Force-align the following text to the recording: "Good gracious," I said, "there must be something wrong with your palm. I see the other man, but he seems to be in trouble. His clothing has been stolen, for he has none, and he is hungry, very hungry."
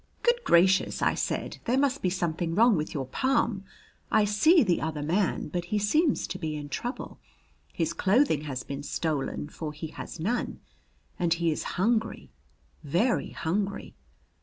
"Good 0.23 0.43
gracious," 0.43 1.03
I 1.03 1.13
said, 1.13 1.59
"there 1.65 1.77
must 1.77 2.01
be 2.01 2.09
something 2.09 2.55
wrong 2.55 2.75
with 2.75 2.91
your 2.91 3.05
palm. 3.05 3.65
I 4.09 4.25
see 4.25 4.63
the 4.63 4.81
other 4.81 5.03
man, 5.03 5.47
but 5.49 5.65
he 5.65 5.77
seems 5.77 6.25
to 6.25 6.39
be 6.39 6.55
in 6.55 6.69
trouble. 6.69 7.19
His 7.71 7.93
clothing 7.93 8.45
has 8.45 8.63
been 8.63 8.81
stolen, 8.81 9.47
for 9.47 9.73
he 9.73 9.89
has 9.89 10.19
none, 10.19 10.59
and 11.19 11.35
he 11.35 11.51
is 11.51 11.61
hungry, 11.77 12.31
very 12.83 13.29
hungry." 13.29 13.93